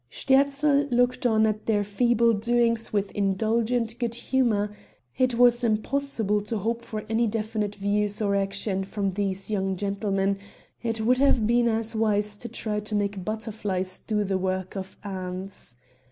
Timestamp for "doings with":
2.33-3.11